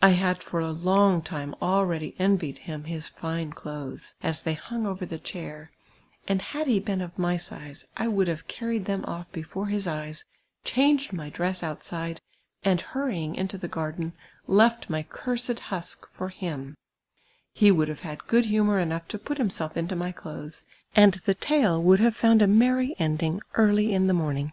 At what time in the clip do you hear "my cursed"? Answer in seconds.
14.90-15.58